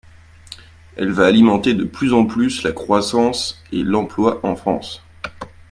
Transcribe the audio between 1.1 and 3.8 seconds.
va alimenter de plus en plus la croissance